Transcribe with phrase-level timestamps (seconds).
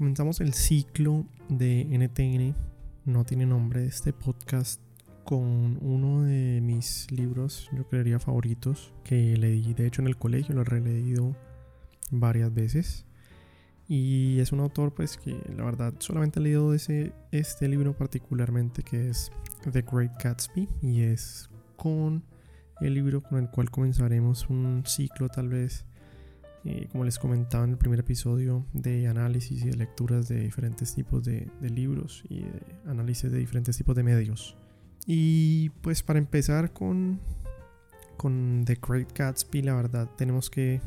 [0.00, 2.54] comenzamos el ciclo de NTN,
[3.04, 4.80] no tiene nombre, este podcast
[5.24, 10.54] con uno de mis libros, yo creería favoritos, que leí de hecho en el colegio,
[10.54, 11.36] lo he releído
[12.10, 13.04] varias veces.
[13.88, 18.82] Y es un autor pues que la verdad solamente he leído ese, este libro particularmente
[18.82, 19.30] que es
[19.70, 22.24] The Great Gatsby y es con
[22.80, 25.84] el libro con el cual comenzaremos un ciclo tal vez
[26.64, 30.94] eh, como les comentaba en el primer episodio, de análisis y de lecturas de diferentes
[30.94, 34.56] tipos de, libros y de análisis de diferentes tipos de medios.
[35.06, 37.18] Y pues para empezar con,
[38.18, 40.82] con The Great Gatsby, la verdad tenemos que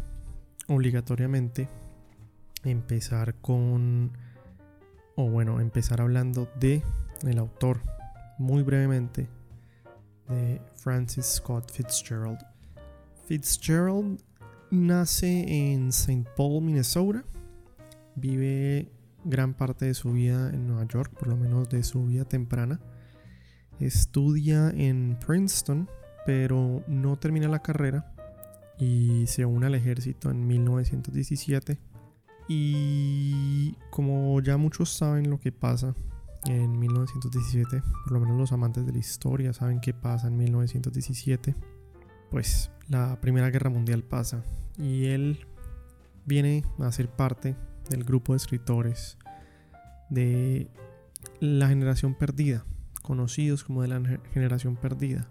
[0.68, 1.68] obligatoriamente
[2.64, 4.12] empezar con,
[5.16, 6.84] o bueno, empezar hablando de
[7.24, 7.82] el autor,
[8.38, 9.28] muy brevemente,
[10.30, 12.40] de Francis Scott Fitzgerald.
[13.26, 14.22] Fitzgerald
[14.74, 16.26] nace en St.
[16.36, 17.24] Paul, Minnesota.
[18.16, 18.92] Vive
[19.24, 22.80] gran parte de su vida en Nueva York, por lo menos de su vida temprana.
[23.80, 25.90] Estudia en Princeton,
[26.26, 28.14] pero no termina la carrera
[28.80, 31.80] y se une al ejército en 1917.
[32.48, 35.96] Y como ya muchos saben lo que pasa
[36.46, 41.56] en 1917, por lo menos los amantes de la historia saben qué pasa en 1917,
[42.34, 44.44] pues la Primera Guerra Mundial pasa
[44.76, 45.46] y él
[46.26, 47.56] viene a ser parte
[47.92, 49.20] del grupo de escritores
[50.10, 50.68] de
[51.40, 52.66] la generación perdida,
[53.04, 54.02] conocidos como de la
[54.34, 55.28] generación perdida.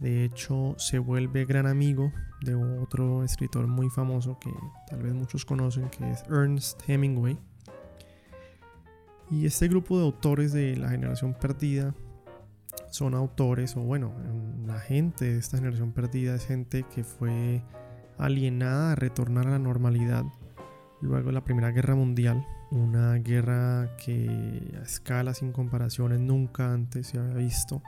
[0.00, 4.50] De hecho, se vuelve gran amigo de otro escritor muy famoso que
[4.88, 7.38] tal vez muchos conocen, que es Ernest Hemingway.
[9.30, 11.94] Y este grupo de autores de la generación perdida
[12.90, 14.12] son autores, o bueno,
[14.66, 17.62] la gente de esta generación perdida es gente que fue
[18.18, 20.24] alienada a retornar a la normalidad
[21.00, 27.08] luego de la Primera Guerra Mundial, una guerra que a escala sin comparaciones nunca antes
[27.08, 27.82] se había visto,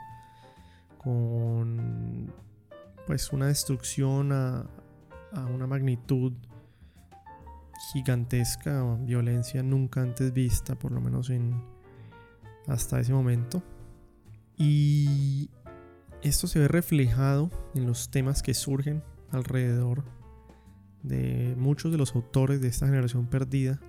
[0.97, 2.33] con
[3.05, 4.65] pues una destrucción a,
[5.33, 6.33] a una magnitud
[7.91, 11.61] gigantesca, violencia nunca antes vista, por lo menos en
[12.67, 13.61] hasta ese momento.
[14.57, 15.49] Y
[16.21, 20.03] esto se ve reflejado en los temas que surgen alrededor
[21.01, 23.79] de muchos de los autores de esta generación perdida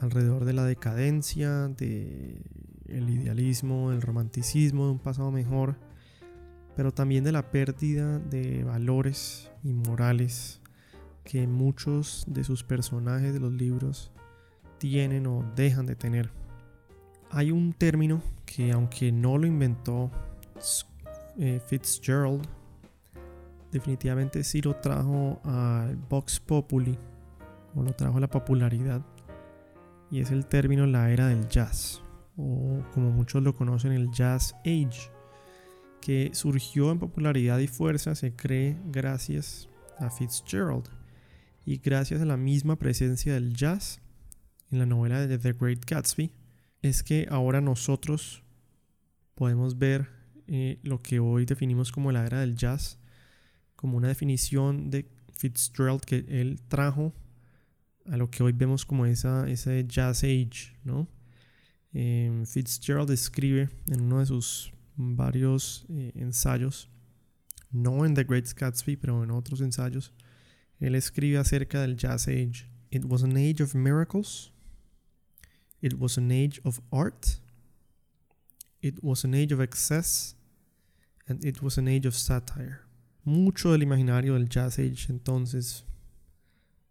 [0.00, 2.42] alrededor de la decadencia, de
[2.88, 5.76] el idealismo, el romanticismo de un pasado mejor,
[6.74, 10.60] pero también de la pérdida de valores y morales
[11.24, 14.12] que muchos de sus personajes de los libros
[14.78, 16.30] tienen o dejan de tener.
[17.36, 20.10] Hay un término que aunque no lo inventó
[21.36, 22.48] eh, Fitzgerald,
[23.70, 26.96] definitivamente sí lo trajo al Vox Populi,
[27.74, 29.04] o lo trajo a la popularidad,
[30.10, 32.00] y es el término la era del jazz,
[32.38, 35.10] o como muchos lo conocen, el Jazz Age,
[36.00, 40.88] que surgió en popularidad y fuerza, se cree, gracias a Fitzgerald,
[41.66, 44.00] y gracias a la misma presencia del jazz
[44.70, 46.32] en la novela de The Great Gatsby,
[46.88, 48.42] es que ahora nosotros
[49.34, 50.08] podemos ver
[50.46, 52.98] eh, lo que hoy definimos como la era del jazz
[53.76, 57.12] como una definición de Fitzgerald que él trajo
[58.06, 61.08] a lo que hoy vemos como esa, ese jazz age, ¿no?
[61.92, 66.88] Em, Fitzgerald escribe en uno de sus varios eh, ensayos,
[67.70, 70.14] no en The Great Gatsby, pero en otros ensayos,
[70.78, 72.70] él escribe acerca del jazz age.
[72.90, 74.52] It was an age of miracles.
[75.86, 77.40] It was an age of art.
[78.80, 80.34] It was an age of excess.
[81.28, 82.86] And it was an age of satire
[83.26, 85.84] mucho del imaginario del Jazz Age entonces,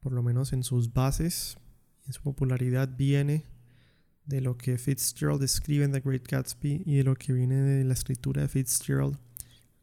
[0.01, 1.57] por lo menos en sus bases,
[2.05, 3.45] en su popularidad, viene
[4.25, 7.85] de lo que Fitzgerald escribe en The Great Gatsby y de lo que viene de
[7.85, 9.17] la escritura de Fitzgerald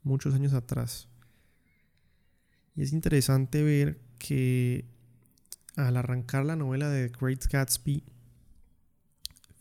[0.03, 1.09] muchos años atrás.
[2.77, 4.85] Y es interesante ver que
[5.77, 8.05] al arrancar la novela de The Great Gatsby,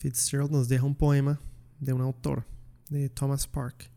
[0.01, 1.39] Fitzgerald nos deja un poema
[1.80, 2.48] de un autor,
[2.89, 3.92] de Thomas Park,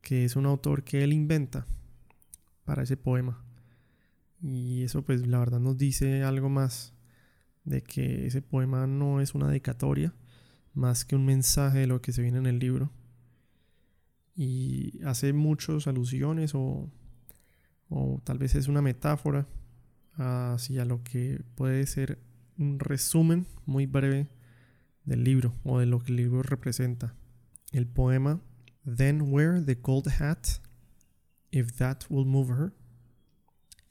[0.00, 1.66] que es un autor que él inventa
[2.64, 3.44] para ese poema.
[4.40, 6.94] Y eso pues la verdad nos dice algo más
[7.64, 10.14] de que ese poema no es una dedicatoria,
[10.72, 12.90] más que un mensaje de lo que se viene en el libro.
[14.34, 16.90] Y hace muchas alusiones o,
[17.90, 19.46] o tal vez es una metáfora
[20.14, 22.18] hacia lo que puede ser
[22.56, 24.39] un resumen muy breve
[25.04, 27.14] del libro o de lo que el libro representa.
[27.72, 28.40] El poema
[28.84, 30.60] Then Wear the Gold Hat
[31.52, 32.72] if that will move her.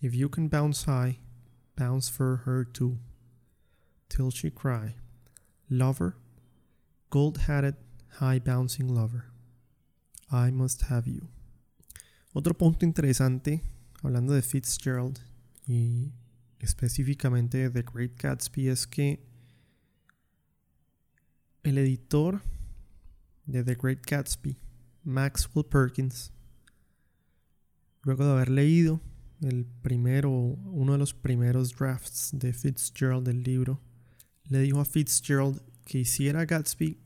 [0.02, 1.20] If you can bounce high,
[1.76, 3.00] bounce for her too.
[4.10, 4.96] till she cry.
[5.70, 6.18] Lover,
[7.10, 7.76] gold hatted,
[8.20, 9.26] high bouncing lover.
[10.32, 11.30] I must have you.
[12.34, 13.62] Otro punto interesante,
[14.04, 15.20] hablando de Fitzgerald
[15.68, 16.12] y
[16.60, 19.20] específicamente de The Great Gatsby, es que
[21.64, 22.42] el editor
[23.46, 24.58] de The Great Gatsby,
[25.04, 26.32] Maxwell Perkins,
[28.04, 29.02] luego de haber leído
[29.42, 33.82] el primero, uno de los primeros drafts de Fitzgerald del libro,
[34.46, 37.00] le dijo a Fitzgerald que hiciera Gatsby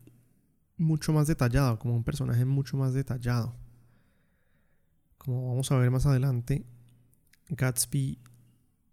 [0.77, 3.55] mucho más detallado, como un personaje mucho más detallado.
[5.17, 6.65] Como vamos a ver más adelante,
[7.50, 8.19] Gatsby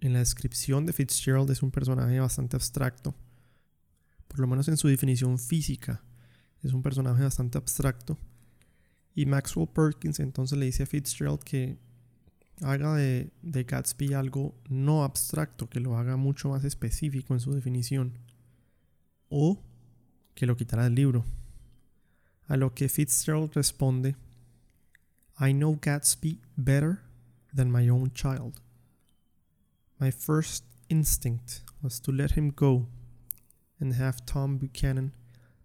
[0.00, 3.14] en la descripción de Fitzgerald es un personaje bastante abstracto,
[4.30, 6.04] por lo menos en su definición física,
[6.62, 8.16] es un personaje bastante abstracto.
[9.12, 11.78] Y Maxwell Perkins entonces le dice a Fitzgerald que
[12.62, 18.18] haga de, Gatsby algo no abstracto, que lo haga mucho más específico en su definición.
[19.28, 19.60] O
[20.36, 21.24] que lo quitará del libro.
[22.46, 24.14] A lo que Fitzgerald responde,
[25.40, 27.00] I know Gatsby better
[27.52, 28.60] than my own child.
[29.98, 32.86] My first instinct was to let him go
[33.80, 35.12] and have Tom Buchanan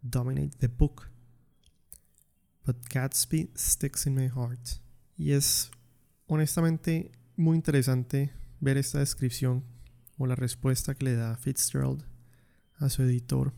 [0.02, 1.10] dominate the book.
[2.66, 4.82] But Gatsby sticks in my heart.
[5.18, 5.70] Y es
[6.28, 9.64] honestamente muy interesante ver esta descripción
[10.18, 12.04] o la respuesta que le da Fitzgerald
[12.78, 13.54] a su editor,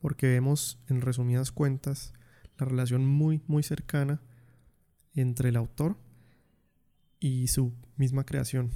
[0.00, 2.12] porque vemos en resumidas cuentas
[2.58, 4.22] la relación muy muy cercana
[5.14, 5.98] entre el autor
[7.18, 8.70] y su misma creación.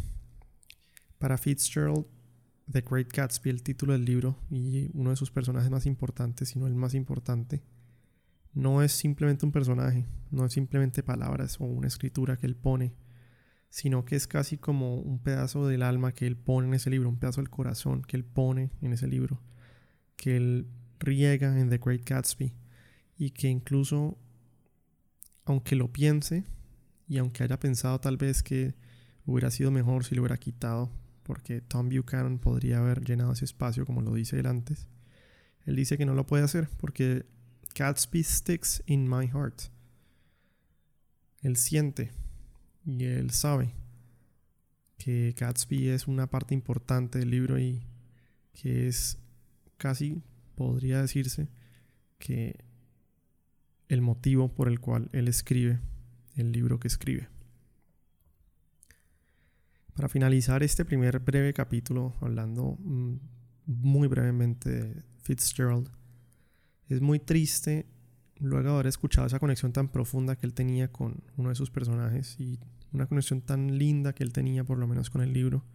[1.18, 2.06] Para Fitzgerald,
[2.70, 6.66] The Great Gatsby, el título del libro y uno de sus personajes más importantes, sino
[6.66, 7.62] el más importante,
[8.52, 12.94] no es simplemente un personaje, no es simplemente palabras o una escritura que él pone,
[13.68, 17.08] sino que es casi como un pedazo del alma que él pone en ese libro,
[17.08, 19.40] un pedazo del corazón que él pone en ese libro,
[20.16, 20.68] que él
[20.98, 22.52] riega en The Great Gatsby
[23.16, 24.18] y que incluso,
[25.44, 26.44] aunque lo piense
[27.08, 28.74] y aunque haya pensado tal vez que
[29.24, 30.90] hubiera sido mejor si lo hubiera quitado,
[31.30, 34.88] porque Tom Buchanan podría haber llenado ese espacio como lo dice él antes,
[35.64, 37.24] él dice que no lo puede hacer porque
[37.72, 39.62] Gatsby sticks in my heart.
[41.40, 42.10] Él siente
[42.84, 43.72] y él sabe
[44.98, 47.86] que Gatsby es una parte importante del libro y
[48.52, 49.16] que es
[49.76, 50.24] casi,
[50.56, 51.48] podría decirse,
[52.18, 52.58] que
[53.86, 55.78] el motivo por el cual él escribe
[56.34, 57.28] el libro que escribe.
[60.00, 63.16] Para finalizar este primer breve capítulo, hablando mm,
[63.66, 65.90] muy brevemente de Fitzgerald,
[66.88, 67.84] es muy triste
[68.38, 71.70] luego de haber escuchado esa conexión tan profunda que él tenía con uno de sus
[71.70, 72.58] personajes y
[72.94, 75.66] una conexión tan linda que él tenía por lo menos con el libro.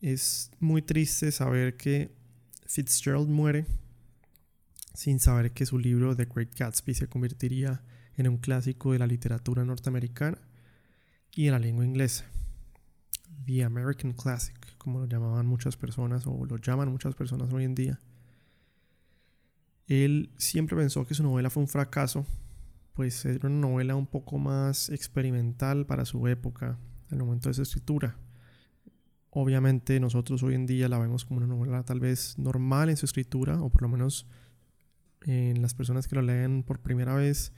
[0.00, 2.10] Es muy triste saber que
[2.66, 3.66] Fitzgerald muere
[4.94, 7.84] sin saber que su libro The Great Gatsby se convertiría
[8.16, 10.38] en un clásico de la literatura norteamericana
[11.36, 12.24] y de la lengua inglesa.
[13.50, 17.74] The American Classic, como lo llamaban muchas personas o lo llaman muchas personas hoy en
[17.74, 18.00] día.
[19.88, 22.24] Él siempre pensó que su novela fue un fracaso,
[22.94, 26.78] pues era una novela un poco más experimental para su época,
[27.10, 28.16] en el momento de su escritura.
[29.30, 33.06] Obviamente nosotros hoy en día la vemos como una novela tal vez normal en su
[33.06, 34.28] escritura, o por lo menos
[35.22, 37.52] en las personas que lo leen por primera vez,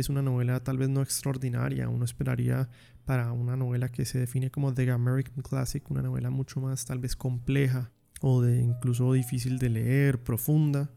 [0.00, 1.88] es una novela tal vez no extraordinaria.
[1.88, 2.68] Uno esperaría
[3.04, 6.98] para una novela que se define como The American Classic, una novela mucho más tal
[6.98, 10.90] vez compleja o de incluso difícil de leer, profunda.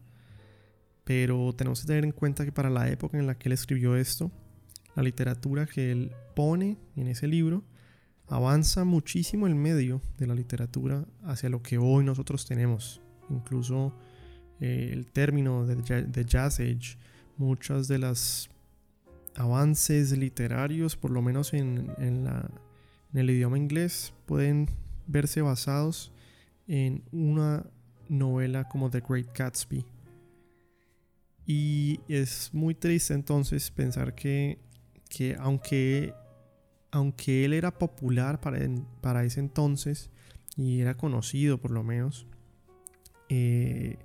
[1.04, 3.96] Pero tenemos que tener en cuenta que para la época en la que él escribió
[3.96, 4.30] esto,
[4.94, 7.64] la literatura que él pone en ese libro
[8.28, 13.00] avanza muchísimo el medio de la literatura hacia lo que hoy nosotros tenemos.
[13.28, 13.94] Incluso
[14.60, 16.98] eh, el término de, Jazz Age,
[17.36, 18.50] muchas de las
[19.36, 21.92] avances literarios, por lo menos en,
[23.12, 24.68] el idioma inglés, pueden
[25.06, 26.12] verse basados
[26.66, 27.66] en una
[28.08, 29.84] novela como The Great Gatsby.
[31.46, 34.58] Y es muy triste entonces pensar que,
[35.38, 36.14] aunque,
[36.92, 38.58] aunque él era popular para,
[39.00, 40.10] para ese entonces
[40.56, 42.26] y era conocido por lo menos,
[43.28, 43.96] eh,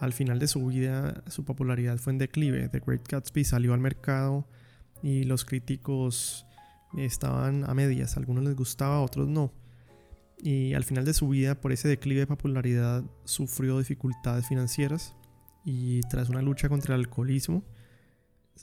[0.00, 2.68] al final de su vida su popularidad fue en declive.
[2.68, 4.46] The Great Gatsby salió al mercado
[5.02, 6.46] y los críticos
[6.96, 8.16] estaban a medias.
[8.16, 9.52] algunos les gustaba, otros no.
[10.42, 15.14] Y al final de su vida, por ese declive de popularidad, sufrió dificultades financieras
[15.64, 17.64] y tras una lucha contra el alcoholismo,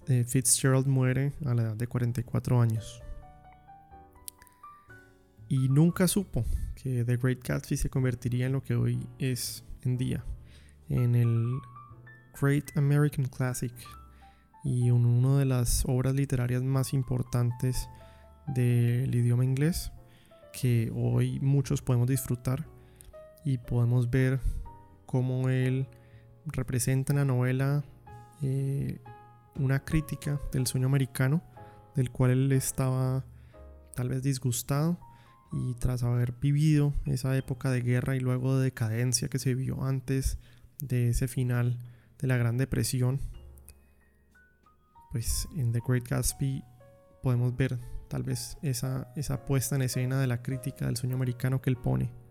[0.07, 3.03] eh, Fitzgerald muere a la edad de 44 años.
[5.53, 9.97] y nunca supo que The Great Gatsby se convertiría en lo que hoy es en
[9.97, 10.25] día,
[10.89, 11.59] en el
[12.39, 13.73] Great American Classic
[14.63, 17.89] y en una de las obras literarias más importantes
[18.47, 19.91] del idioma inglés
[20.51, 22.65] que hoy muchos podemos disfrutar
[23.43, 24.39] y podemos ver
[25.05, 25.87] cómo él
[26.45, 27.83] representa en la novela
[28.41, 28.99] eh,
[29.55, 31.41] una crítica del sueño americano
[31.95, 33.23] del cual él estaba
[33.95, 34.97] tal vez disgustado
[35.51, 39.83] y tras haber vivido esa época de guerra y luego de decadencia que se vio
[39.83, 40.39] antes
[40.87, 41.77] de ese final
[42.19, 43.19] de la Gran Depresión,
[45.11, 46.63] pues en The Great Gatsby
[47.21, 51.61] podemos ver tal vez esa, esa puesta en escena de la crítica del sueño americano
[51.61, 52.22] que él pone